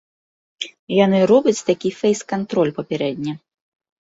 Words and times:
Яны 1.05 1.19
робяць 1.31 1.65
такі 1.69 1.91
фэйс-кантроль 1.99 2.75
папярэдне. 2.79 3.31